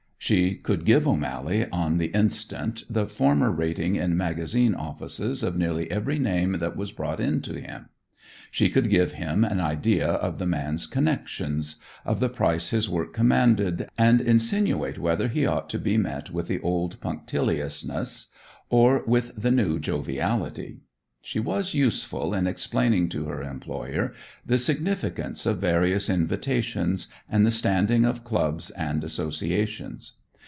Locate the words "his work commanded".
12.69-13.89